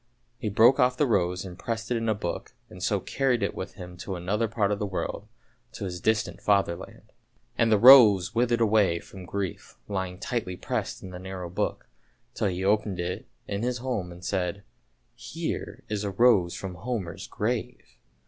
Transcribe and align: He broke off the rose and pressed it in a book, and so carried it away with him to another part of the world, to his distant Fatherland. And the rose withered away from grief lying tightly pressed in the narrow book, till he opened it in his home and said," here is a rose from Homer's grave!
He 0.39 0.49
broke 0.49 0.79
off 0.79 0.97
the 0.97 1.05
rose 1.05 1.45
and 1.45 1.59
pressed 1.59 1.91
it 1.91 1.97
in 1.97 2.09
a 2.09 2.15
book, 2.15 2.53
and 2.71 2.81
so 2.81 2.99
carried 2.99 3.43
it 3.43 3.49
away 3.51 3.55
with 3.57 3.73
him 3.75 3.97
to 3.97 4.15
another 4.15 4.47
part 4.47 4.71
of 4.71 4.79
the 4.79 4.85
world, 4.87 5.27
to 5.73 5.85
his 5.85 6.01
distant 6.01 6.41
Fatherland. 6.41 7.13
And 7.55 7.71
the 7.71 7.77
rose 7.77 8.33
withered 8.33 8.61
away 8.61 8.97
from 8.99 9.25
grief 9.25 9.77
lying 9.87 10.17
tightly 10.17 10.55
pressed 10.57 11.03
in 11.03 11.11
the 11.11 11.19
narrow 11.19 11.51
book, 11.51 11.87
till 12.33 12.47
he 12.47 12.65
opened 12.65 12.99
it 12.99 13.27
in 13.47 13.61
his 13.61 13.77
home 13.77 14.11
and 14.11 14.25
said," 14.25 14.63
here 15.13 15.83
is 15.87 16.03
a 16.03 16.09
rose 16.09 16.55
from 16.55 16.73
Homer's 16.81 17.27
grave! 17.27 17.97